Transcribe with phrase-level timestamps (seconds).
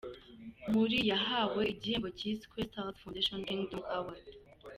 [0.73, 4.25] Muri yahawe igihembo cyiswe “Stars Foundation Kingdom Award”.